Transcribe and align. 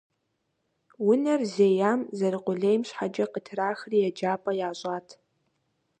Унэр 1.09 1.41
зеям, 1.53 2.01
зэрыкъулейм 2.17 2.81
щхьэкӏэ, 2.87 3.25
къытрахри 3.33 3.97
еджапӏэ 4.09 4.51
ящӏат. 4.67 5.07